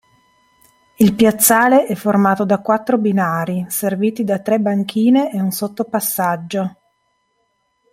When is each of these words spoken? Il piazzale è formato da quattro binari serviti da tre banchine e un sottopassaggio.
Il 0.97 1.13
piazzale 1.13 1.85
è 1.85 1.93
formato 1.93 2.43
da 2.43 2.59
quattro 2.59 2.97
binari 2.97 3.67
serviti 3.69 4.23
da 4.23 4.39
tre 4.39 4.59
banchine 4.59 5.31
e 5.31 5.39
un 5.39 5.51
sottopassaggio. 5.51 6.75